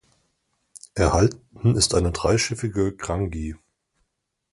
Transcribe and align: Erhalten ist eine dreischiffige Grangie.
Erhalten 0.95 1.75
ist 1.75 1.93
eine 1.93 2.11
dreischiffige 2.11 2.95
Grangie. 2.95 3.55